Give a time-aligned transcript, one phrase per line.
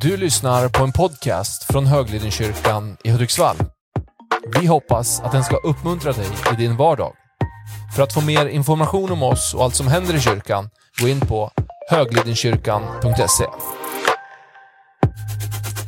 [0.00, 3.56] Du lyssnar på en podcast från Höglidenkyrkan i Hudiksvall.
[4.60, 7.12] Vi hoppas att den ska uppmuntra dig i din vardag.
[7.96, 10.68] För att få mer information om oss och allt som händer i kyrkan,
[11.00, 11.50] gå in på
[11.90, 13.44] höglidenkyrkan.se.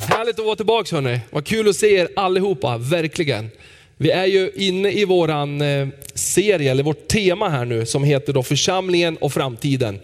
[0.07, 1.19] Härligt att vara tillbaka hörni.
[1.29, 3.49] Vad kul att se er allihopa, verkligen.
[3.97, 8.33] Vi är ju inne i våran eh, serie, eller vårt tema här nu, som heter
[8.33, 9.99] då församlingen och framtiden.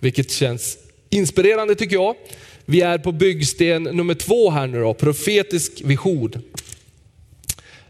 [0.00, 0.76] Vilket känns
[1.10, 2.14] inspirerande tycker jag.
[2.70, 6.32] Vi är på byggsten nummer två här nu då, profetisk vision.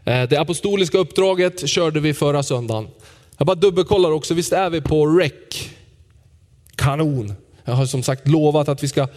[0.03, 2.87] Eh, Det apostoliska uppdraget körde vi förra söndagen.
[3.37, 5.31] Jag bara dubbelkollar också, visst är vi på REC?
[6.75, 7.33] Kanon.
[7.63, 9.07] Jag har som sagt lovat att vi ska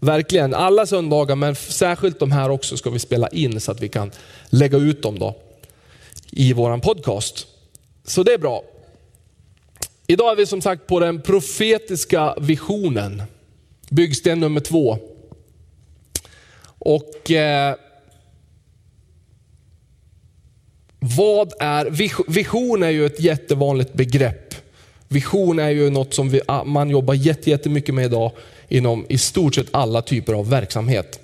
[0.00, 3.88] verkligen alla söndagar, men särskilt de här också ska vi spela in så att vi
[3.88, 4.10] kan
[4.50, 5.36] lägga ut dem då
[6.30, 7.46] i våran podcast.
[8.04, 8.62] Så det är bra.
[10.06, 13.22] Idag är vi som sagt på den profetiska visionen.
[13.90, 14.98] Byggsten nummer två.
[16.78, 17.74] Och eh,
[20.98, 22.26] vad är vision?
[22.28, 24.54] Vision är ju ett jättevanligt begrepp.
[25.08, 28.32] Vision är ju något som vi, ah, man jobbar jättemycket med idag
[28.68, 31.20] inom i stort sett alla typer av verksamhet.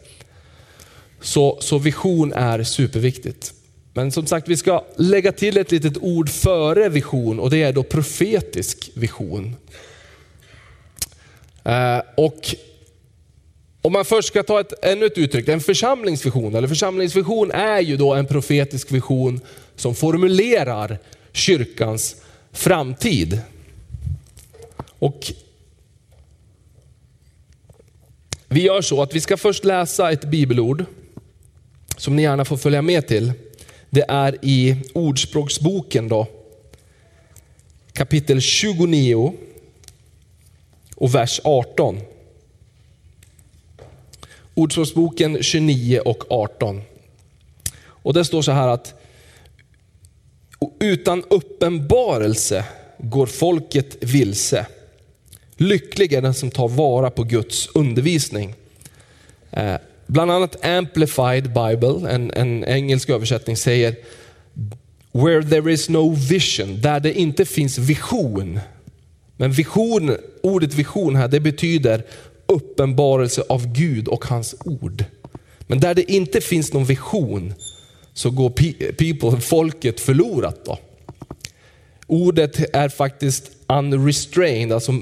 [1.21, 3.55] Så, så vision är superviktigt.
[3.95, 7.73] Men som sagt, vi ska lägga till ett litet ord före vision och det är
[7.73, 9.57] då profetisk vision.
[11.65, 12.55] Eh, och
[13.83, 17.97] om man först ska ta ett, ännu ett uttryck, en församlingsvision, eller församlingsvision är ju
[17.97, 19.41] då en profetisk vision
[19.77, 20.99] som formulerar
[21.33, 22.17] kyrkans
[22.53, 23.41] framtid.
[24.99, 25.33] Och
[28.49, 30.85] vi gör så att vi ska först läsa ett bibelord
[31.97, 33.33] som ni gärna får följa med till.
[33.91, 36.27] Det är i Ordspråksboken då,
[37.93, 39.35] kapitel 29
[41.03, 42.01] och vers 18.
[44.55, 46.83] Ordspråksboken 29 och 18.
[47.85, 48.95] Och det står så här att
[50.81, 52.65] utan uppenbarelse
[52.99, 54.67] går folket vilse.
[55.57, 58.55] Lycklig är den som tar vara på Guds undervisning.
[59.51, 63.97] Eh, bland annat Amplified Bible, en, en engelsk översättning säger
[65.13, 68.61] Where there is no vision, där det inte finns vision.
[69.43, 72.03] Men vision, ordet vision här, det betyder
[72.47, 75.05] uppenbarelse av Gud och hans ord.
[75.67, 77.55] Men där det inte finns någon vision
[78.15, 78.51] så går
[78.93, 80.79] people, folket förlorat då.
[82.07, 84.93] Ordet är faktiskt unrestrained, alltså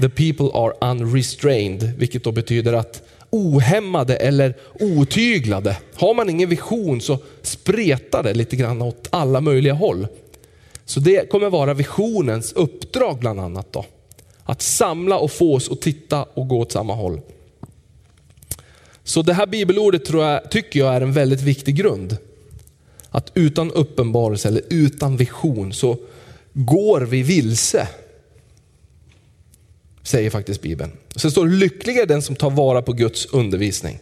[0.00, 5.76] the people are unrestrained, vilket då betyder att ohämmade eller otyglade.
[5.94, 10.06] Har man ingen vision så spretar det lite grann åt alla möjliga håll.
[10.88, 13.72] Så det kommer vara visionens uppdrag bland annat.
[13.72, 13.84] då.
[14.42, 17.20] Att samla och få oss att titta och gå åt samma håll.
[19.04, 22.16] Så det här bibelordet tror jag, tycker jag är en väldigt viktig grund.
[23.10, 25.96] Att utan uppenbarelse eller utan vision så
[26.52, 27.88] går vi vilse.
[30.02, 30.92] Säger faktiskt Bibeln.
[31.16, 33.98] Sen står det lyckligare den som tar vara på Guds undervisning.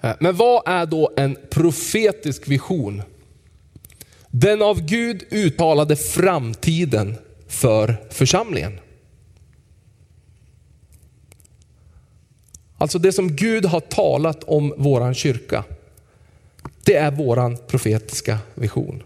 [0.00, 3.02] Eh, men vad är då en profetisk vision?
[4.40, 7.16] Den av Gud uttalade framtiden
[7.48, 8.80] för församlingen.
[12.78, 15.64] Alltså det som Gud har talat om våran kyrka.
[16.84, 19.02] Det är våran profetiska vision.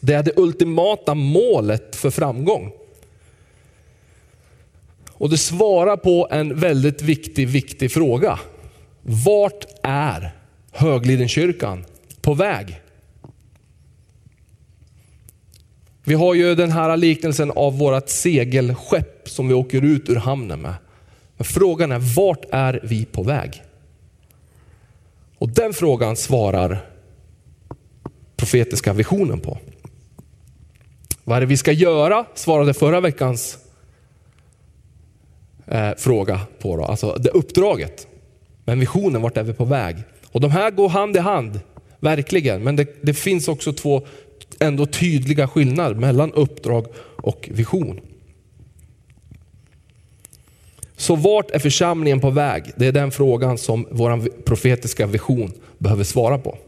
[0.00, 2.72] Det är det ultimata målet för framgång.
[5.08, 8.38] Och det svarar på en väldigt viktig, viktig fråga.
[9.02, 10.36] Vart är
[10.72, 11.84] Höglidenkyrkan
[12.20, 12.80] på väg?
[16.06, 20.60] Vi har ju den här liknelsen av vårt segelskepp som vi åker ut ur hamnen
[20.60, 20.74] med.
[21.36, 23.62] Men frågan är, vart är vi på väg?
[25.38, 26.86] Och den frågan svarar
[28.36, 29.58] profetiska visionen på.
[31.24, 32.26] Vad är det vi ska göra?
[32.34, 33.58] Svarade förra veckans
[35.66, 36.76] eh, fråga på.
[36.76, 36.84] Då.
[36.84, 38.06] Alltså det uppdraget.
[38.64, 39.96] Men visionen, vart är vi på väg?
[40.26, 41.60] Och de här går hand i hand,
[41.98, 42.62] verkligen.
[42.62, 44.06] Men det, det finns också två
[44.60, 46.86] ändå tydliga skillnader mellan uppdrag
[47.16, 48.00] och vision.
[50.96, 52.64] Så vart är församlingen på väg?
[52.76, 56.58] Det är den frågan som vår profetiska vision behöver svara på.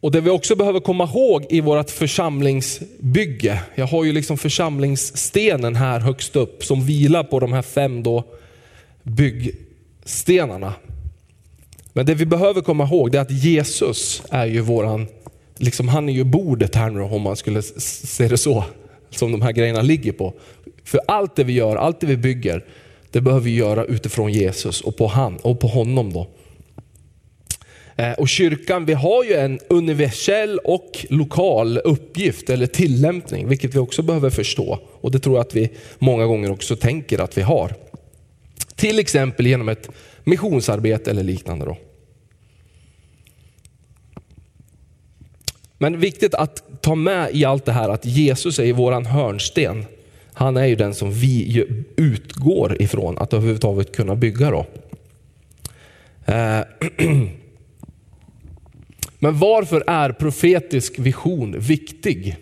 [0.00, 5.76] Och det vi också behöver komma ihåg i vårt församlingsbygge, jag har ju liksom församlingsstenen
[5.76, 8.24] här högst upp som vilar på de här fem då
[9.02, 10.74] byggstenarna.
[11.92, 15.06] Men det vi behöver komma ihåg är att Jesus är ju våran,
[15.56, 18.64] liksom han är ju bordet här nu om man skulle se det så,
[19.10, 20.34] som de här grejerna ligger på.
[20.84, 22.64] För allt det vi gör, allt det vi bygger,
[23.10, 26.12] det behöver vi göra utifrån Jesus och på, han, och på honom.
[26.12, 26.28] då.
[27.96, 33.78] Eh, och kyrkan, vi har ju en universell och lokal uppgift eller tillämpning, vilket vi
[33.78, 34.78] också behöver förstå.
[35.00, 37.74] Och det tror jag att vi många gånger också tänker att vi har.
[38.76, 39.88] Till exempel genom ett
[40.24, 41.64] missionsarbete eller liknande.
[41.64, 41.76] Då.
[45.82, 49.84] Men viktigt att ta med i allt det här att Jesus är våran hörnsten.
[50.32, 51.64] Han är ju den som vi
[51.96, 54.50] utgår ifrån att överhuvudtaget kunna bygga.
[54.50, 54.66] Då.
[56.32, 56.60] Eh,
[59.18, 62.36] Men varför är profetisk vision viktig?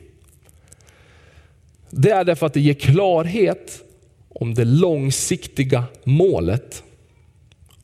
[1.91, 3.85] Det är därför att det ger klarhet
[4.29, 6.83] om det långsiktiga målet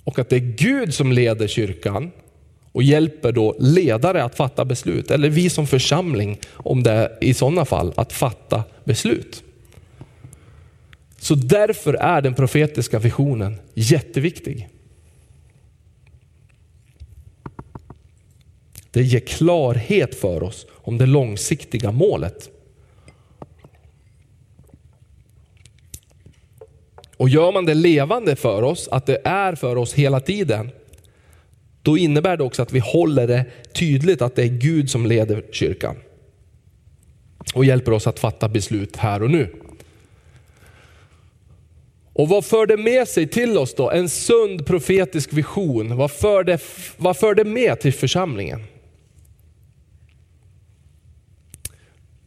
[0.04, 2.10] och att det är Gud som leder kyrkan
[2.76, 7.34] och hjälper då ledare att fatta beslut, eller vi som församling om det är i
[7.34, 9.44] sådana fall, att fatta beslut.
[11.18, 14.68] Så därför är den profetiska visionen jätteviktig.
[18.90, 22.50] Det ger klarhet för oss om det långsiktiga målet.
[27.16, 30.70] Och gör man det levande för oss, att det är för oss hela tiden,
[31.86, 35.44] då innebär det också att vi håller det tydligt att det är Gud som leder
[35.52, 35.96] kyrkan.
[37.54, 39.54] Och hjälper oss att fatta beslut här och nu.
[42.12, 43.90] Och vad för det med sig till oss då?
[43.90, 45.96] En sund profetisk vision.
[45.96, 46.62] Vad för det,
[46.96, 48.64] vad för det med till församlingen?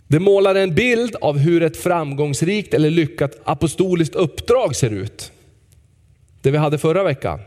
[0.07, 5.31] Det målar en bild av hur ett framgångsrikt eller lyckat apostoliskt uppdrag ser ut.
[6.41, 7.39] Det vi hade förra veckan.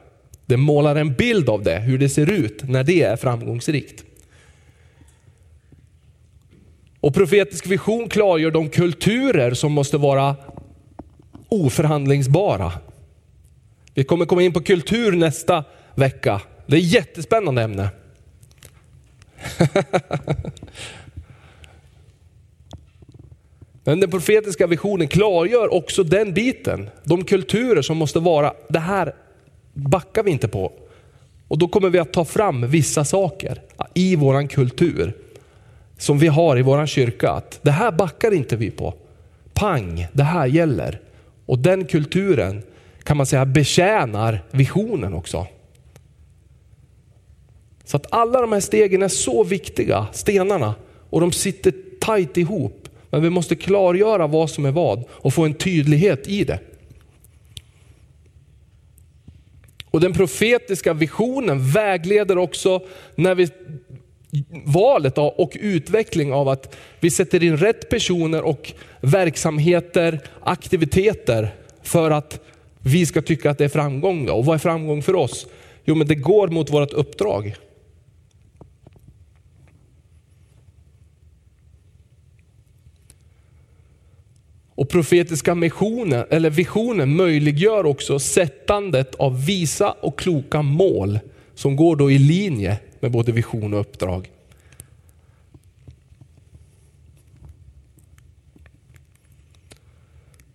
[0.53, 4.05] Det målar en bild av det, hur det ser ut när det är framgångsrikt.
[7.01, 10.37] Och profetisk vision klargör de kulturer som måste vara
[11.49, 12.73] oförhandlingsbara.
[13.95, 15.65] Vi kommer komma in på kultur nästa
[15.95, 16.41] vecka.
[16.67, 17.89] Det är ett jättespännande ämne.
[23.85, 26.91] Men den profetiska visionen klargör också den biten.
[27.05, 29.15] De kulturer som måste vara, det här
[29.73, 30.73] backar vi inte på.
[31.49, 33.63] Och då kommer vi att ta fram vissa saker
[33.95, 35.17] i våran kultur
[35.99, 37.31] som vi har i våran kyrka.
[37.31, 38.95] Att det här backar inte vi på.
[39.53, 41.01] Pang, det här gäller.
[41.47, 42.63] Och den kulturen
[43.03, 45.47] kan man säga betjänar visionen också.
[47.85, 50.75] Så att alla de här stegen är så viktiga, stenarna,
[51.11, 52.89] och de sitter tajt ihop.
[53.11, 56.59] Men vi måste klargöra vad som är vad och få en tydlighet i det.
[59.93, 62.83] Och Den profetiska visionen vägleder också
[63.15, 63.49] när vi
[64.65, 72.41] valet och utveckling av att vi sätter in rätt personer och verksamheter, aktiviteter för att
[72.79, 74.29] vi ska tycka att det är framgång.
[74.29, 75.47] Och vad är framgång för oss?
[75.85, 77.55] Jo, men det går mot vårt uppdrag.
[84.75, 91.19] Och profetiska missionen, eller visionen möjliggör också sättandet av visa och kloka mål
[91.55, 94.31] som går då i linje med både vision och uppdrag.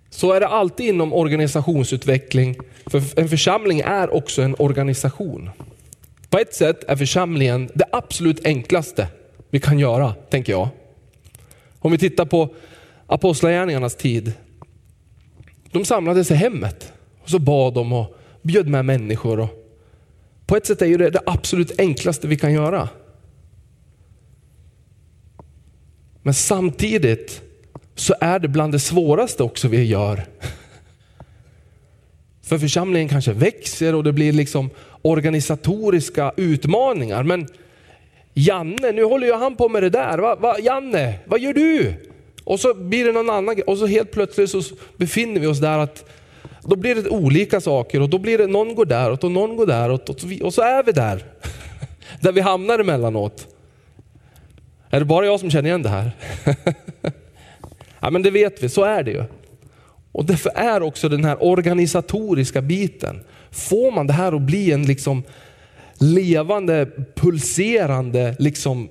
[0.09, 2.55] Så är det alltid inom organisationsutveckling.
[2.85, 5.49] För en församling är också en organisation.
[6.29, 9.07] På ett sätt är församlingen det absolut enklaste
[9.49, 10.69] vi kan göra, tänker jag.
[11.79, 12.49] Om vi tittar på
[13.07, 14.33] apostlagärningarnas tid.
[15.71, 19.39] De samlades i hemmet och så bad de och bjöd med människor.
[19.39, 19.49] Och
[20.45, 22.89] på ett sätt är det det absolut enklaste vi kan göra.
[26.21, 27.41] Men samtidigt
[27.95, 30.25] så är det bland det svåraste också vi gör.
[32.41, 34.69] För församlingen kanske växer och det blir liksom
[35.01, 37.23] organisatoriska utmaningar.
[37.23, 37.47] Men
[38.33, 40.17] Janne, nu håller ju han på med det där.
[40.17, 41.93] Va, va, Janne, vad gör du?
[42.47, 44.61] Och så blir det någon annan och så helt plötsligt så
[44.97, 46.09] befinner vi oss där att
[46.63, 49.65] då blir det olika saker och då blir det någon går däråt och någon går
[49.65, 51.23] däråt och, och så är vi där.
[52.21, 53.47] där vi hamnar emellanåt.
[54.89, 56.11] Är det bara jag som känner igen det här?
[57.99, 59.23] ja men det vet vi, så är det ju.
[60.11, 64.85] Och därför är också den här organisatoriska biten, får man det här att bli en
[64.85, 65.23] liksom
[65.93, 68.89] levande, pulserande liksom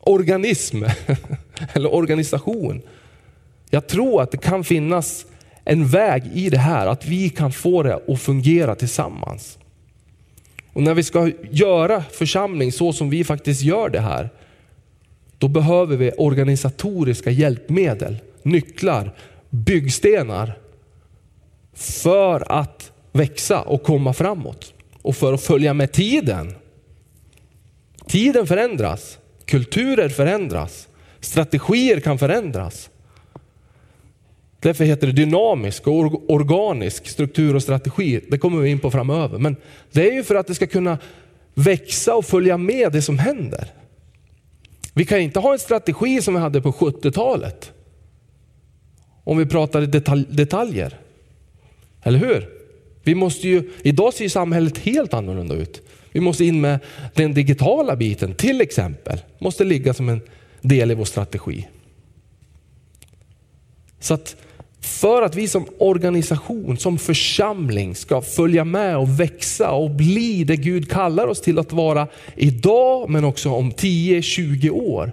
[0.00, 0.84] organism
[1.72, 2.82] eller organisation.
[3.70, 5.26] Jag tror att det kan finnas
[5.64, 9.58] en väg i det här, att vi kan få det att fungera tillsammans.
[10.72, 14.30] Och när vi ska göra församling så som vi faktiskt gör det här,
[15.38, 19.14] då behöver vi organisatoriska hjälpmedel, nycklar,
[19.50, 20.58] byggstenar
[21.74, 26.54] för att växa och komma framåt och för att följa med tiden.
[28.06, 30.87] Tiden förändras, kulturer förändras,
[31.28, 32.90] strategier kan förändras.
[34.60, 38.20] Därför heter det dynamisk och organisk struktur och strategi.
[38.28, 39.38] Det kommer vi in på framöver.
[39.38, 39.56] Men
[39.92, 40.98] det är ju för att det ska kunna
[41.54, 43.72] växa och följa med det som händer.
[44.94, 47.72] Vi kan inte ha en strategi som vi hade på 70-talet.
[49.24, 50.98] Om vi pratar detalj, detaljer.
[52.02, 52.48] Eller hur?
[53.02, 55.82] Vi måste ju, idag ser ju samhället helt annorlunda ut.
[56.12, 56.78] Vi måste in med
[57.14, 59.18] den digitala biten till exempel.
[59.38, 60.20] Måste ligga som en
[60.60, 61.68] del i vår strategi.
[64.00, 64.36] Så att
[64.80, 70.56] för att vi som organisation, som församling ska följa med och växa och bli det
[70.56, 75.12] Gud kallar oss till att vara idag men också om 10-20 år.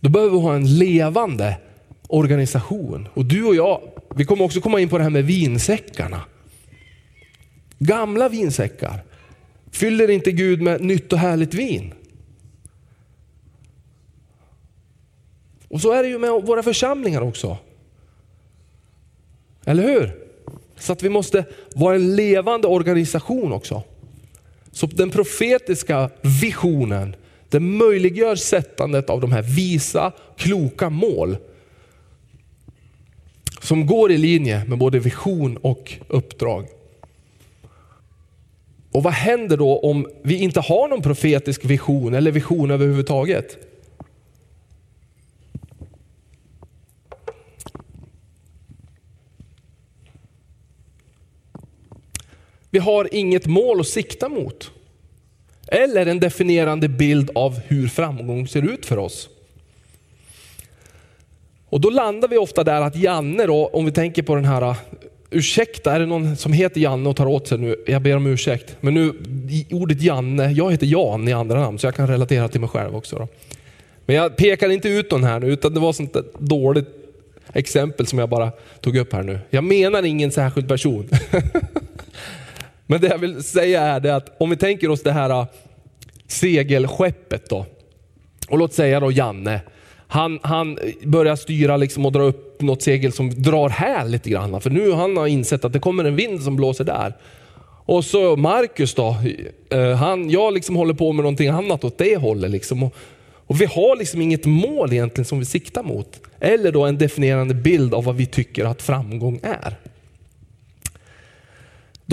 [0.00, 1.56] Då behöver vi ha en levande
[2.06, 3.08] organisation.
[3.14, 3.80] Och du och jag,
[4.14, 6.20] vi kommer också komma in på det här med vinsäckarna.
[7.78, 9.04] Gamla vinsäckar.
[9.70, 11.94] Fyller inte Gud med nytt och härligt vin?
[15.72, 17.56] Och så är det ju med våra församlingar också.
[19.64, 20.12] Eller hur?
[20.78, 23.82] Så att vi måste vara en levande organisation också.
[24.72, 26.10] Så den profetiska
[26.40, 27.16] visionen,
[27.48, 31.36] den möjliggör sättandet av de här visa, kloka mål.
[33.60, 36.66] Som går i linje med både vision och uppdrag.
[38.92, 43.71] Och vad händer då om vi inte har någon profetisk vision eller vision överhuvudtaget?
[52.72, 54.70] Vi har inget mål att sikta mot.
[55.68, 59.28] Eller en definierande bild av hur framgång ser ut för oss.
[61.68, 64.62] Och då landar vi ofta där att Janne då, om vi tänker på den här,
[64.62, 64.76] uh,
[65.30, 67.76] ursäkta, är det någon som heter Janne och tar åt sig nu?
[67.86, 68.76] Jag ber om ursäkt.
[68.80, 69.12] Men nu,
[69.70, 72.96] ordet Janne, jag heter Jan i andra namn så jag kan relatera till mig själv
[72.96, 73.16] också.
[73.16, 73.28] Då.
[74.06, 76.88] Men jag pekar inte ut någon här nu utan det var sånt dåligt
[77.52, 78.50] exempel som jag bara
[78.80, 79.38] tog upp här nu.
[79.50, 81.08] Jag menar ingen särskild person.
[82.86, 85.46] Men det jag vill säga är det att om vi tänker oss det här äh,
[86.26, 87.66] segelskeppet då.
[88.48, 89.60] Och låt säga då Janne.
[90.06, 94.60] Han, han börjar styra liksom och dra upp något segel som drar här lite grann.
[94.60, 97.14] För nu han har insett att det kommer en vind som blåser där.
[97.84, 99.16] Och så Marcus då,
[99.70, 102.50] äh, han, jag liksom håller på med någonting annat åt det hållet.
[102.50, 102.82] Liksom.
[102.82, 102.94] Och,
[103.46, 106.20] och vi har liksom inget mål egentligen som vi siktar mot.
[106.40, 109.76] Eller då en definierande bild av vad vi tycker att framgång är.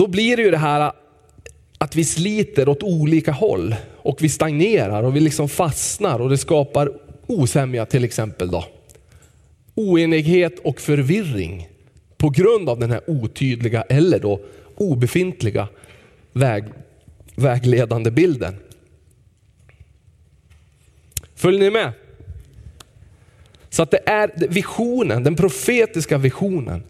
[0.00, 0.92] Då blir det ju det här
[1.78, 6.38] att vi sliter åt olika håll och vi stagnerar och vi liksom fastnar och det
[6.38, 6.92] skapar
[7.26, 8.50] osämja till exempel.
[8.50, 8.64] då.
[9.74, 11.68] Oenighet och förvirring
[12.16, 14.40] på grund av den här otydliga eller då
[14.74, 15.68] obefintliga
[16.32, 16.64] väg,
[17.36, 18.56] vägledande bilden.
[21.34, 21.92] Följer ni med?
[23.70, 26.82] Så att det är visionen, den profetiska visionen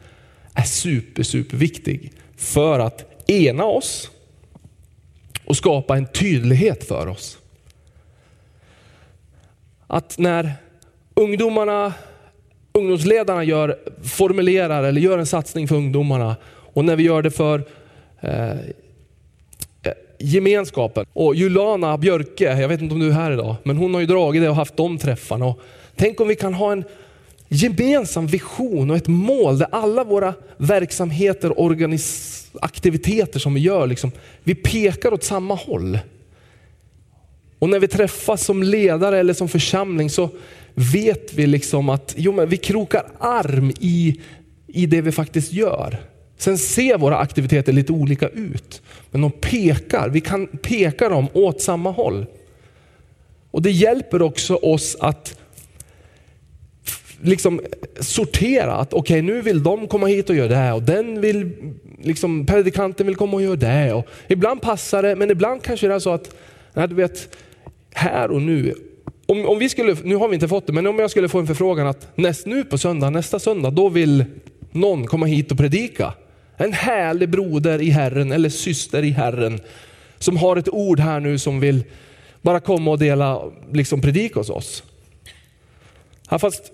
[0.54, 4.10] är super, super viktig för att ena oss
[5.44, 7.38] och skapa en tydlighet för oss.
[9.86, 10.52] Att när
[11.14, 11.92] ungdomarna,
[12.72, 17.64] ungdomsledarna gör, formulerar eller gör en satsning för ungdomarna och när vi gör det för
[18.20, 18.58] eh, eh
[20.18, 21.06] gemenskapen.
[21.12, 24.06] Och Julana Björke, jag vet inte om du är här idag, men hon har ju
[24.06, 25.46] dragit det och haft de träffarna.
[25.46, 25.60] Och
[25.96, 26.84] tänk om vi kan ha en
[27.52, 31.72] gemensam vision och ett mål där alla våra verksamheter och
[32.62, 34.12] aktiviteter som vi gör, liksom,
[34.44, 35.98] vi pekar åt samma håll.
[37.58, 40.30] Och när vi träffas som ledare eller som församling så
[40.74, 44.20] vet vi liksom att jo, men vi krokar arm i,
[44.66, 46.00] i det vi faktiskt gör.
[46.38, 51.62] Sen ser våra aktiviteter lite olika ut, men de pekar, vi kan peka dem åt
[51.62, 52.26] samma håll.
[53.50, 55.38] Och Det hjälper också oss att
[57.22, 57.60] liksom
[58.00, 61.50] sortera att okej okay, nu vill de komma hit och göra det och den vill,
[62.02, 63.92] liksom predikanten vill komma och göra det.
[63.92, 66.34] Och ibland passar det men ibland kanske det är så att,
[66.74, 67.36] nej, du vet,
[67.90, 68.74] här och nu.
[69.26, 71.38] Om, om vi skulle, nu har vi inte fått det, men om jag skulle få
[71.38, 74.24] en förfrågan att näst, nu på söndag, nästa söndag, då vill
[74.72, 76.12] någon komma hit och predika.
[76.56, 79.60] En härlig broder i Herren eller syster i Herren
[80.18, 81.84] som har ett ord här nu som vill
[82.42, 84.82] bara komma och dela liksom predika hos oss.
[86.30, 86.72] Ja, fast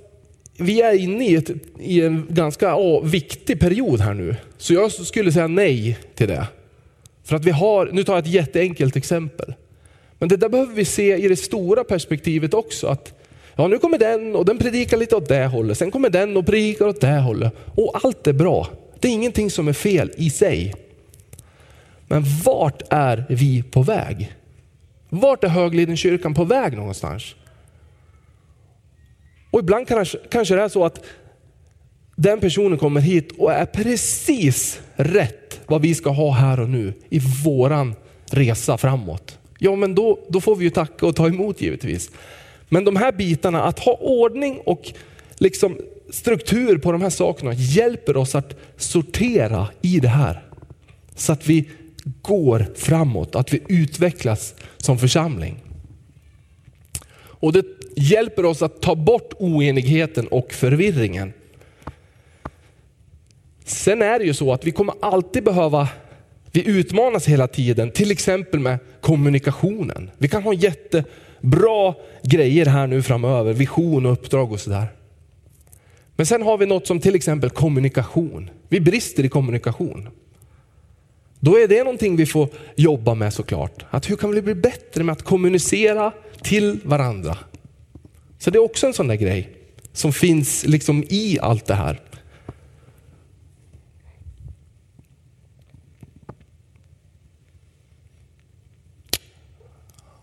[0.58, 4.36] vi är inne i, ett, i en ganska oh, viktig period här nu.
[4.56, 6.46] Så jag skulle säga nej till det.
[7.24, 9.54] För att vi har, nu tar jag ett jätteenkelt exempel.
[10.18, 12.86] Men det där behöver vi se i det stora perspektivet också.
[12.86, 13.12] Att
[13.58, 15.78] Ja, nu kommer den och den predikar lite åt det hållet.
[15.78, 17.52] Sen kommer den och predikar åt det hållet.
[17.74, 18.68] Och allt är bra.
[19.00, 20.74] Det är ingenting som är fel i sig.
[22.08, 24.34] Men vart är vi på väg?
[25.08, 27.34] Vart är Höglidenkyrkan på väg någonstans?
[29.56, 31.04] Och ibland kanske, kanske det är så att
[32.16, 36.92] den personen kommer hit och är precis rätt vad vi ska ha här och nu
[37.08, 37.94] i våran
[38.30, 39.38] resa framåt.
[39.58, 42.10] Ja, men då, då får vi ju tacka och ta emot givetvis.
[42.68, 44.92] Men de här bitarna, att ha ordning och
[45.36, 45.78] liksom
[46.10, 50.42] struktur på de här sakerna hjälper oss att sortera i det här.
[51.14, 51.68] Så att vi
[52.22, 55.65] går framåt, att vi utvecklas som församling.
[57.46, 57.64] Och det
[57.96, 61.32] hjälper oss att ta bort oenigheten och förvirringen.
[63.64, 65.88] Sen är det ju så att vi kommer alltid behöva,
[66.52, 70.10] vi utmanas hela tiden, till exempel med kommunikationen.
[70.18, 74.86] Vi kan ha jättebra grejer här nu framöver, vision och uppdrag och sådär.
[76.16, 78.50] Men sen har vi något som till exempel kommunikation.
[78.68, 80.08] Vi brister i kommunikation.
[81.40, 83.84] Då är det någonting vi får jobba med såklart.
[83.90, 86.12] Att hur kan vi bli bättre med att kommunicera
[86.46, 87.38] till varandra?
[88.38, 89.50] Så det är också en sån där grej
[89.92, 92.00] som finns liksom i allt det här.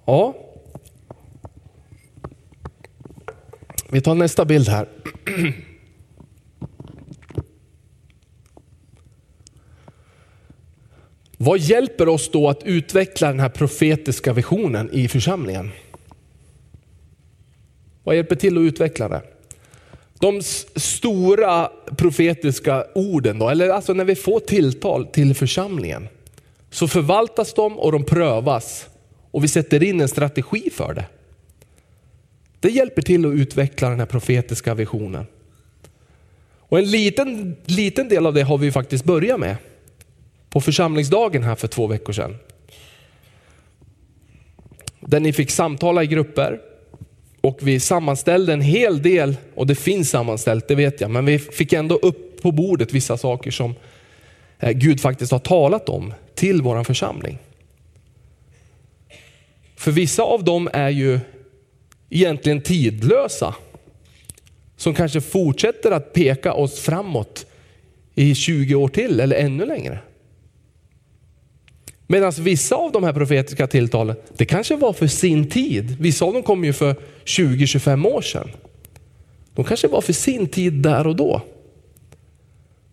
[0.06, 0.36] Ja.
[3.90, 4.88] Vi tar nästa bild här.
[11.38, 15.72] Vad hjälper oss då att utveckla den här profetiska visionen i församlingen?
[18.04, 19.22] Vad hjälper till att utveckla det?
[20.20, 20.42] De
[20.76, 26.08] stora profetiska orden då, eller alltså när vi får tilltal till församlingen,
[26.70, 28.88] så förvaltas de och de prövas
[29.32, 31.06] och vi sätter in en strategi för det.
[32.60, 35.26] Det hjälper till att utveckla den här profetiska visionen.
[36.58, 39.56] Och en liten, liten del av det har vi faktiskt börjat med
[40.50, 42.36] på församlingsdagen här för två veckor sedan.
[45.00, 46.62] Där ni fick samtala i grupper
[47.44, 51.40] och vi sammanställde en hel del, och det finns sammanställt, det vet jag, men vi
[51.40, 53.76] fick ändå upp på bordet vissa saker som
[54.60, 57.38] eh, Gud faktiskt har talat om till vår församling.
[59.76, 61.20] För vissa av dem är ju
[62.10, 63.56] egentligen tidlösa.
[64.78, 67.46] Som kanske fortsätter att peka oss framåt
[68.16, 70.00] i 20 år till eller ännu längre.
[72.08, 75.96] Medan vissa av de här profetiska tilltalen, det kanske var för sin tid.
[76.00, 78.50] Vissa av dem kom ju för 20-25 år sedan.
[79.56, 81.42] De kanske var för sin tid där och då.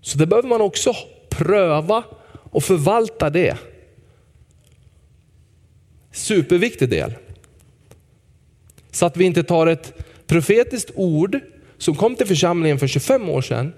[0.01, 0.95] Så det behöver man också
[1.29, 3.57] pröva och förvalta det.
[6.13, 7.15] Superviktig del.
[8.91, 9.93] Så att vi inte tar ett
[10.27, 11.41] profetiskt ord
[11.79, 13.73] som kom till församlingen för 25 år sedan,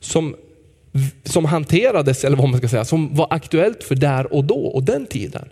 [0.00, 0.36] som
[1.24, 4.82] som hanterades, eller vad man ska säga, som var aktuellt för där och då och
[4.82, 5.48] den tiden.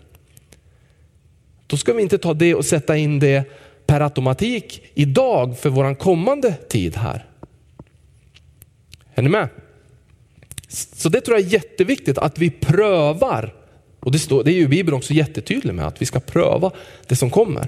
[1.67, 3.43] Då ska vi inte ta det och sätta in det
[3.85, 7.25] per automatik idag för våran kommande tid här.
[9.15, 9.49] Är ni med?
[10.67, 13.53] Så det tror jag är jätteviktigt att vi prövar.
[13.99, 16.71] Och det, står, det är ju Bibeln också jättetydlig med, att vi ska pröva
[17.07, 17.67] det som kommer.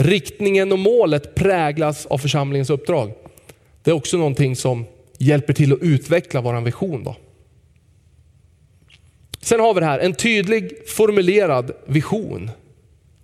[0.00, 3.12] Riktningen och målet präglas av församlingens uppdrag.
[3.82, 4.84] Det är också någonting som
[5.18, 7.04] hjälper till att utveckla vår vision.
[7.04, 7.16] Då.
[9.40, 12.50] Sen har vi det här, en tydlig formulerad vision.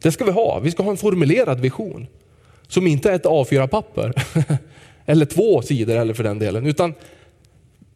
[0.02, 0.58] Det ska vi ha.
[0.58, 2.06] Vi ska ha en formulerad vision.
[2.68, 4.12] Som inte är ett A4-papper.
[5.06, 6.66] eller två sidor eller för den delen.
[6.66, 6.94] Utan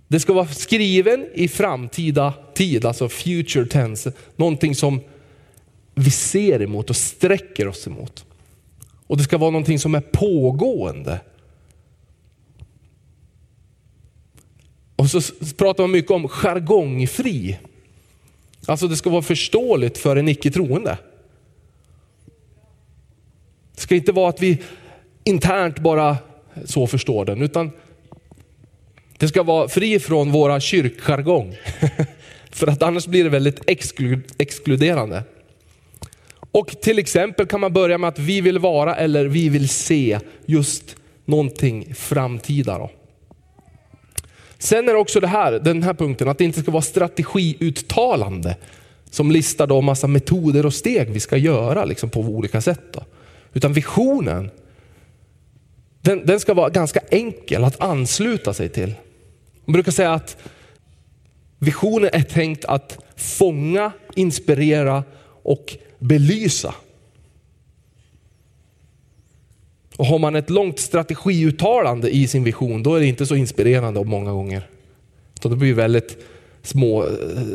[0.09, 4.12] det ska vara skriven i framtida tid, alltså future tense.
[4.37, 5.01] Någonting som
[5.95, 8.25] vi ser emot och sträcker oss emot.
[9.09, 11.21] Och det ska vara någonting som är pågående.
[14.97, 15.21] Och så
[15.57, 17.59] pratar man mycket om jargongfri.
[18.66, 20.99] Alltså det ska vara förståeligt för en icke troende.
[23.75, 24.59] Det ska inte vara att vi
[25.25, 26.16] internt bara
[26.64, 27.71] så förstår den, utan
[29.18, 31.57] det ska vara fri från våra kyrkjargong.
[32.51, 33.61] för att annars blir det väldigt
[34.38, 35.25] exkluderande.
[36.59, 40.18] Och till exempel kan man börja med att vi vill vara eller vi vill se
[40.47, 42.79] just någonting framtida.
[42.79, 42.90] Då.
[44.59, 48.57] Sen är det också det här, den här punkten, att det inte ska vara strategiuttalande
[49.11, 52.92] som listar då massa metoder och steg vi ska göra liksom på olika sätt.
[52.92, 53.05] Då.
[53.53, 54.51] Utan visionen,
[56.01, 58.94] den, den ska vara ganska enkel att ansluta sig till.
[59.64, 60.37] Man brukar säga att
[61.59, 65.05] visionen är tänkt att fånga, inspirera
[65.42, 66.74] och belysa.
[69.96, 74.04] Och har man ett långt strategiuttalande i sin vision, då är det inte så inspirerande
[74.04, 74.68] många gånger.
[75.42, 76.16] Så det blir väldigt
[76.62, 77.11] små, eh,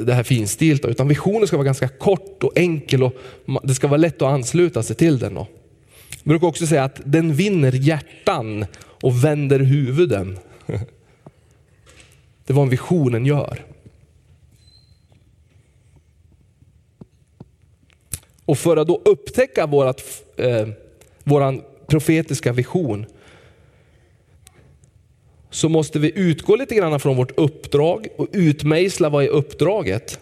[0.06, 3.13] det här finstilta, utan visionen ska vara ganska kort och enkel och
[3.63, 5.34] det ska vara lätt att ansluta sig till den.
[5.34, 5.47] Då.
[6.23, 10.38] Jag brukar också säga att den vinner hjärtan och vänder huvuden.
[12.45, 13.65] Det är vad en visionen gör.
[18.54, 20.68] Och för att då upptäcka vårat, eh,
[21.24, 23.06] våran profetiska vision
[25.50, 30.20] så måste vi utgå lite grann från vårt uppdrag och utmejsla vad är uppdraget.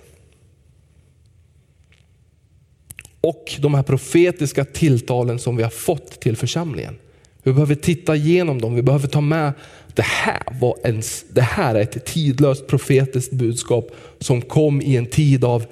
[3.22, 6.98] Och de här profetiska tilltalen som vi har fått till församlingen.
[7.44, 9.54] Vi behöver titta igenom dem, vi behöver ta med
[9.96, 15.06] det här, var ens, det här är ett tidlöst profetiskt budskap som kom i en
[15.06, 15.66] tid av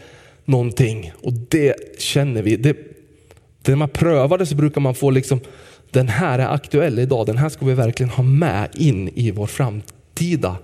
[0.50, 1.12] någonting.
[1.22, 2.56] Och det känner vi.
[2.56, 2.78] Det,
[3.68, 5.40] när man prövar det så brukar man få liksom,
[5.92, 9.48] den här är aktuell idag, den här ska vi verkligen ha med in i vår
[9.48, 10.58] framtida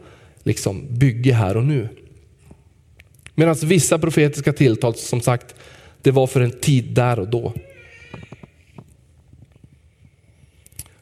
[0.43, 1.89] liksom, bygge här och nu.
[3.35, 5.55] Medan vissa profetiska tilltal, som sagt,
[6.01, 7.53] det var för en tid där och då.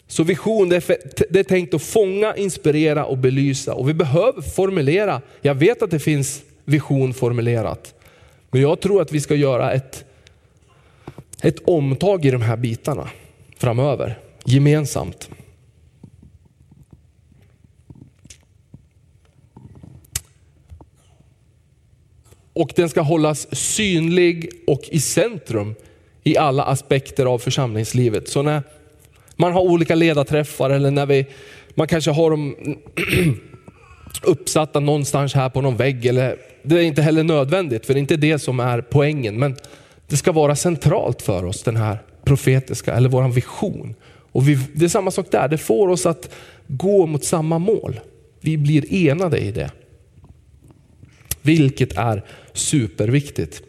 [0.07, 0.97] Så vision det är, för,
[1.29, 3.73] det är tänkt att fånga, inspirera och belysa.
[3.73, 5.21] Och vi behöver formulera.
[5.41, 7.93] Jag vet att det finns vision formulerat.
[8.53, 10.05] Men jag tror att vi ska göra ett,
[11.41, 13.09] ett omtag i de här bitarna
[13.57, 15.29] framöver, gemensamt.
[22.53, 25.75] Och den ska hållas synlig och i centrum
[26.23, 28.27] i alla aspekter av församlingslivet.
[28.27, 28.63] Så när
[29.35, 31.25] man har olika ledarträffar eller när vi,
[31.75, 32.55] man kanske har dem
[34.23, 36.05] uppsatta någonstans här på någon vägg.
[36.05, 39.39] Eller, det är inte heller nödvändigt, för det är inte det som är poängen.
[39.39, 39.55] Men
[40.07, 43.95] det ska vara centralt för oss, den här profetiska, eller vår vision.
[44.31, 46.29] Och vi, det är samma sak där, det får oss att
[46.67, 47.99] gå mot samma mål.
[48.39, 49.71] Vi blir enade i det.
[51.41, 52.23] Vilket är
[52.53, 53.61] superviktigt.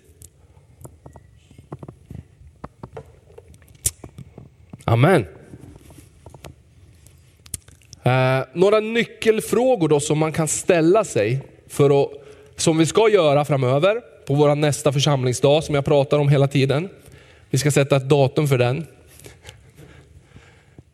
[4.85, 5.25] Amen.
[8.03, 12.24] Eh, några nyckelfrågor då som man kan ställa sig för att,
[12.57, 16.89] som vi ska göra framöver på vår nästa församlingsdag som jag pratar om hela tiden.
[17.51, 18.87] Vi ska sätta ett datum för den.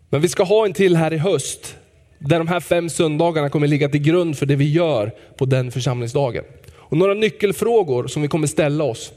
[0.08, 1.76] Men vi ska ha en till här i höst
[2.18, 5.70] där de här fem söndagarna kommer ligga till grund för det vi gör på den
[5.70, 6.44] församlingsdagen.
[6.76, 9.12] Och några nyckelfrågor som vi kommer ställa oss.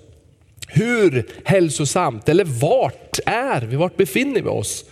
[0.67, 4.85] Hur hälsosamt, eller vart är vi, vart befinner vi oss?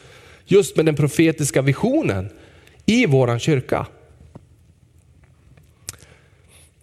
[0.45, 2.29] Just med den profetiska visionen
[2.85, 3.85] i våran kyrka.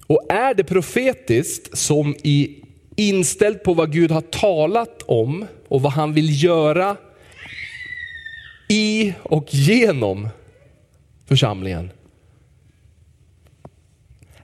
[0.08, 2.64] Och är det profetiskt som i
[2.96, 6.96] inställt på vad Gud har talat om och vad han vill göra
[8.68, 10.28] i och genom
[11.26, 11.90] församlingen.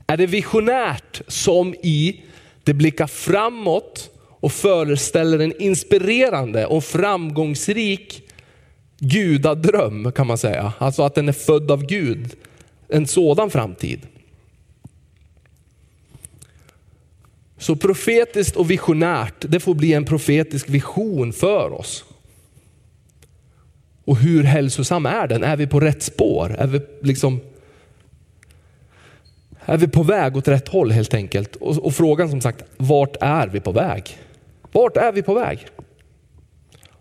[0.07, 2.23] Är det visionärt som i
[2.65, 8.23] det blickar framåt och föreställer en inspirerande och framgångsrik
[8.99, 10.73] gudadröm kan man säga.
[10.79, 12.37] Alltså att den är född av Gud.
[12.89, 14.01] En sådan framtid.
[17.65, 22.05] Så profetiskt och visionärt, det får bli en profetisk vision för oss.
[24.05, 25.45] Och hur hälsosam är den?
[25.45, 26.57] Är vi på rätt spår?
[26.59, 27.41] Är vi, liksom,
[29.65, 31.57] är vi på väg åt rätt håll helt enkelt?
[31.57, 34.19] Och, och frågan som sagt, vart är vi på väg?
[34.73, 35.67] Vart är vi på väg?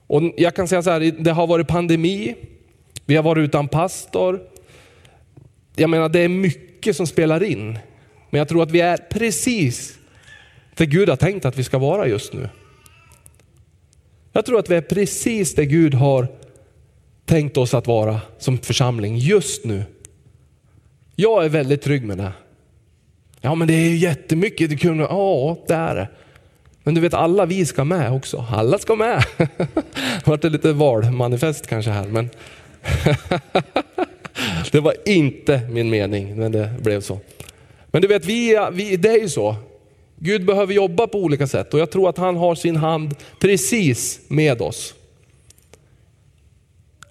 [0.08, 2.36] Och jag kan säga så här, det har varit pandemi,
[3.06, 4.42] vi har varit utan pastor.
[5.76, 7.80] Jag menar det är mycket som spelar in.
[8.30, 10.00] Men jag tror att vi är precis
[10.76, 12.50] där Gud har tänkt att vi ska vara just nu.
[14.32, 16.28] Jag tror att vi är precis där Gud har
[17.26, 19.84] tänkt oss att vara som församling just nu.
[21.16, 22.32] Jag är väldigt trygg med det.
[23.42, 26.10] Ja men det är ju jättemycket, det kunde, ja det är det.
[26.84, 28.46] Men du vet alla vi ska med också.
[28.50, 29.24] Alla ska med.
[29.38, 32.08] Det vart lite valmanifest kanske här.
[32.08, 32.30] Men
[34.72, 37.20] det var inte min mening, men det blev så.
[37.86, 39.56] Men du vet, vi, vi, det är ju så.
[40.26, 44.20] Gud behöver jobba på olika sätt och jag tror att han har sin hand precis
[44.28, 44.94] med oss.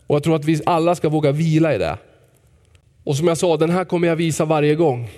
[0.06, 1.98] Och jag tror att vi alla ska våga vila i det.
[3.04, 5.10] Och som jag sa, den här kommer jag visa varje gång.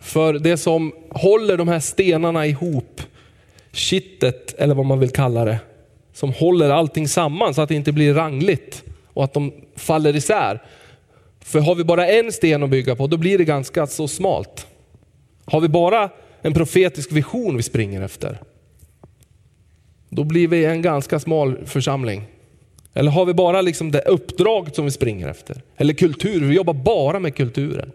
[0.00, 3.00] För det som håller de här stenarna ihop,
[3.72, 5.58] kittet eller vad man vill kalla det,
[6.12, 10.62] som håller allting samman så att det inte blir rangligt och att de faller isär.
[11.40, 14.66] För har vi bara en sten att bygga på, då blir det ganska så smalt.
[15.52, 16.10] Har vi bara
[16.42, 18.38] en profetisk vision vi springer efter,
[20.08, 22.24] då blir vi en ganska smal församling.
[22.94, 25.62] Eller har vi bara liksom det uppdraget som vi springer efter?
[25.76, 27.92] Eller kultur, vi jobbar bara med kulturen.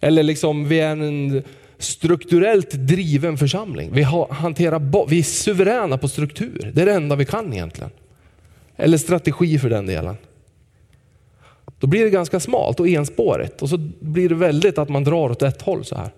[0.00, 1.42] Eller liksom vi är en
[1.78, 3.90] strukturellt driven församling.
[3.92, 7.90] Vi, har, hanterar, vi är suveräna på struktur, det är det enda vi kan egentligen.
[8.76, 10.16] Eller strategi för den delen.
[11.78, 15.30] Då blir det ganska smalt och enspårigt och så blir det väldigt att man drar
[15.30, 16.10] åt ett håll så här.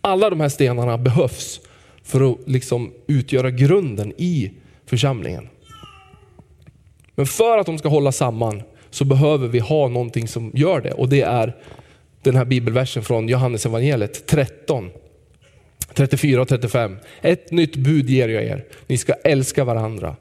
[0.00, 1.60] Alla de här stenarna behövs
[2.02, 4.52] för att liksom utgöra grunden i
[4.86, 5.48] församlingen.
[7.14, 10.92] Men för att de ska hålla samman så behöver vi ha någonting som gör det
[10.92, 11.56] och det är
[12.22, 14.90] den här bibelversen från Johannes evangeliet 13.
[15.94, 16.96] 34 och 35.
[17.20, 18.64] Ett nytt bud ger jag er.
[18.86, 20.16] Ni ska älska varandra.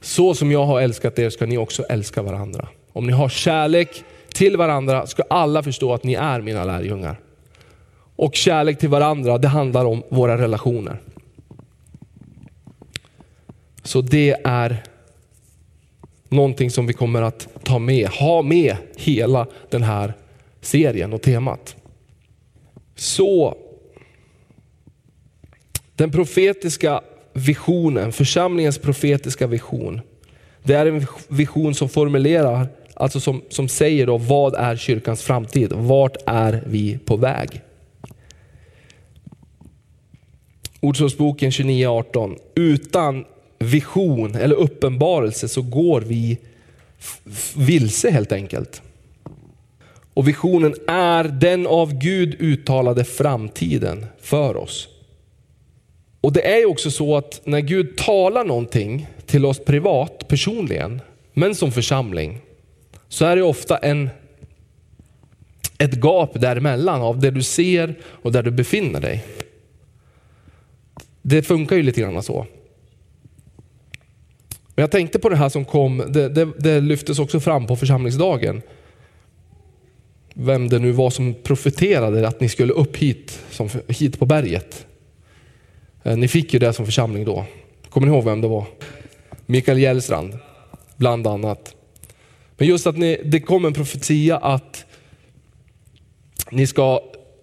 [0.00, 2.68] Så som jag har älskat er ska ni också älska varandra.
[2.92, 7.20] Om ni har kärlek till varandra ska alla förstå att ni är mina lärjungar.
[8.16, 11.00] Och kärlek till varandra, det handlar om våra relationer.
[13.82, 14.82] Så det är
[16.28, 20.14] någonting som vi kommer att ta med, ha med hela den här
[20.60, 21.76] serien och temat.
[22.94, 23.56] Så
[25.96, 27.00] den profetiska
[27.32, 30.00] visionen, församlingens profetiska vision,
[30.62, 32.66] det är en vision som formulerar,
[33.02, 35.72] alltså som, som säger då vad är kyrkans framtid?
[35.72, 37.60] Vart är vi på väg?
[40.80, 42.38] Ordspråksboken 29.18.
[42.54, 43.24] Utan
[43.58, 46.38] vision eller uppenbarelse så går vi
[47.56, 48.82] vilse helt enkelt.
[50.14, 54.88] Och visionen är den av Gud uttalade framtiden för oss.
[56.20, 61.00] Och det är också så att när Gud talar någonting till oss privat, personligen,
[61.32, 62.40] men som församling,
[63.12, 64.10] så är det ofta en,
[65.78, 69.24] ett gap däremellan av det du ser och där du befinner dig.
[71.22, 72.46] Det funkar ju lite grann så.
[74.48, 77.76] Men jag tänkte på det här som kom, det, det, det lyftes också fram på
[77.76, 78.62] församlingsdagen.
[80.34, 84.86] Vem det nu var som profeterade att ni skulle upp hit, som, hit på berget.
[86.02, 87.44] Eh, ni fick ju det som församling då.
[87.88, 88.64] Kommer ni ihåg vem det var?
[89.46, 90.38] Mikael Gällstrand
[90.96, 91.74] bland annat.
[92.56, 94.84] Men just att ni, det kom en profetia att
[96.50, 97.02] ni ska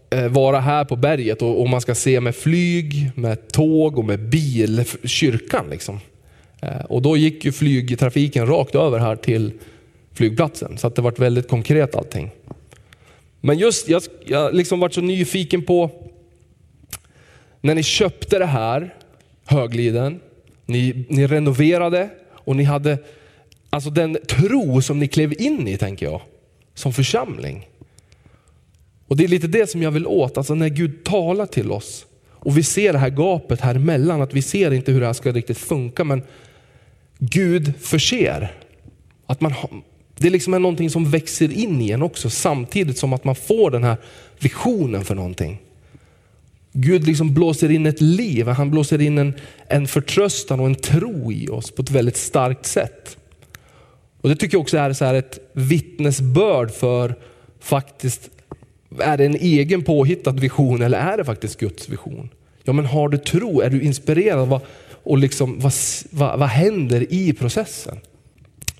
[0.09, 4.05] eh, vara här på berget och, och, man ska se med flyg, med tåg och
[4.05, 5.65] med bil, kyrkan.
[5.69, 5.99] Liksom.
[6.61, 9.51] Eh, och då gick ju flygtrafiken rakt över här till
[10.13, 10.77] flygplatsen.
[10.77, 12.31] Så att det varit väldigt konkret allting.
[13.41, 15.91] Men just, jag, jag liksom varit så nyfiken på,
[17.61, 18.95] när ni köpte det här,
[19.45, 20.19] Högliden,
[20.65, 22.97] ni, ni renoverade och ni hade
[23.69, 26.21] alltså den tro som ni klev in i, tänker jag,
[26.73, 27.67] som församling.
[29.07, 32.05] Och Det är lite det som jag vill åt, alltså när Gud talar till oss
[32.29, 35.13] och vi ser det här gapet här emellan, att vi ser inte hur det här
[35.13, 36.21] ska riktigt funka, men
[37.19, 38.51] Gud förser.
[39.25, 39.53] Att man,
[40.17, 43.71] det liksom är någonting som växer in i en också, samtidigt som att man får
[43.71, 43.97] den här
[44.39, 45.61] visionen för någonting.
[46.71, 49.33] Gud liksom blåser in ett liv, han blåser in en,
[49.67, 53.17] en förtröstan och en tro i oss på ett väldigt starkt sätt.
[54.21, 57.15] Och Det tycker jag också är så här ett vittnesbörd för
[57.59, 58.29] faktiskt,
[58.99, 62.29] är det en egen påhittad vision eller är det faktiskt Guds vision?
[62.63, 64.47] Ja men har du tro, är du inspirerad?
[64.47, 64.61] Vad,
[65.03, 65.73] och liksom, vad,
[66.11, 67.97] vad, vad händer i processen?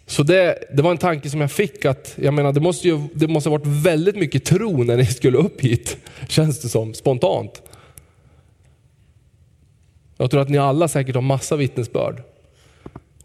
[0.05, 2.99] Så det, det var en tanke som jag fick att, jag menar det måste ju
[3.13, 5.97] det måste ha varit väldigt mycket tro när ni skulle upp hit,
[6.27, 7.61] känns det som, spontant.
[10.17, 12.23] Jag tror att ni alla säkert har massa vittnesbörd.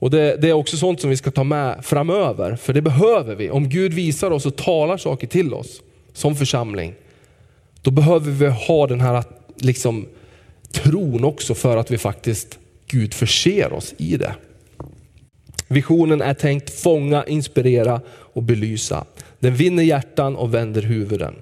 [0.05, 3.35] Och det, det, är också sånt som vi ska ta med framöver, för det behöver
[3.35, 3.51] vi.
[3.51, 6.95] Om Gud visar oss och talar saker till oss som församling,
[7.83, 9.25] då behöver vi ha den här
[9.57, 10.07] liksom,
[10.73, 14.35] tron också för att vi faktiskt, Gud förser oss i det.
[15.69, 19.05] Visionen är tänkt fånga, inspirera och belysa.
[19.39, 21.35] Den vinner hjärtan och vänder huvuden.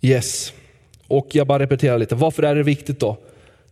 [0.00, 0.52] Yes.
[1.06, 3.16] Och jag bara repeterar lite, varför är det viktigt då?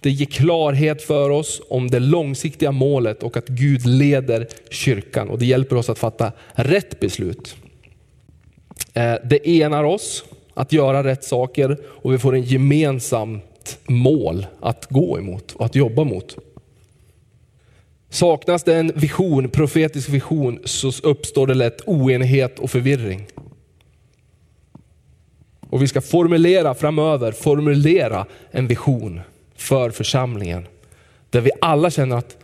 [0.03, 5.39] Det ger klarhet för oss om det långsiktiga målet och att Gud leder kyrkan och
[5.39, 7.57] det hjälper oss att fatta rätt beslut.
[8.95, 14.87] Eh, det enar oss att göra rätt saker och vi får en gemensamt mål att
[14.91, 16.37] gå emot och att jobba mot.
[18.11, 23.27] Saknas det en vision, profetisk vision, så uppstår det lätt oenighet och förvirring.
[25.71, 29.21] Och vi ska formulera framöver, formulera en vision
[29.63, 30.67] för församlingen.
[31.31, 32.37] Där vi alla känner att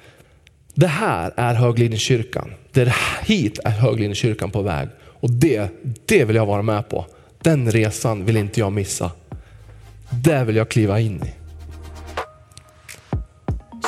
[0.75, 2.55] det här är Höglinjekyrkan.
[2.73, 4.89] Det hit är Höglinjekyrkan på väg.
[5.21, 5.69] Och det,
[6.07, 7.07] det vill jag vara med på.
[7.43, 9.11] Den resan vill inte jag missa.
[10.11, 11.35] Det vill jag kliva in i.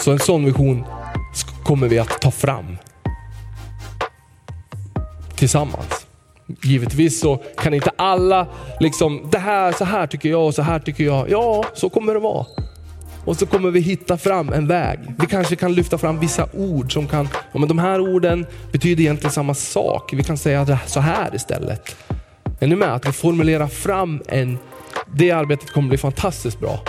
[0.01, 0.85] Så en sån vision
[1.65, 2.77] kommer vi att ta fram.
[5.37, 6.07] Tillsammans.
[6.63, 8.47] Givetvis så kan inte alla
[8.81, 11.31] liksom, det här, så här tycker jag och så här tycker jag.
[11.31, 12.47] Ja, så kommer det vara.
[13.25, 14.99] Och så kommer vi hitta fram en väg.
[15.19, 19.03] Vi kanske kan lyfta fram vissa ord som kan, ja men de här orden betyder
[19.03, 20.13] egentligen samma sak.
[20.13, 21.97] Vi kan säga så här istället.
[22.61, 22.95] Är ni med?
[22.95, 24.59] Att vi formulerar fram en,
[25.15, 26.81] det arbetet kommer bli fantastiskt bra.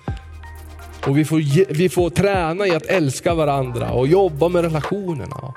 [1.06, 5.54] och vi får, vi får träna i att älska varandra och jobba med relationerna.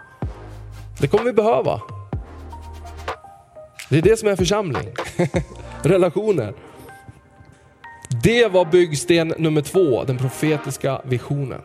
[1.00, 1.82] Det kommer vi behöva.
[3.90, 4.88] Det är det som är församling.
[5.82, 6.54] Relationer.
[8.10, 11.62] Det var byggsten nummer två, den profetiska visionen.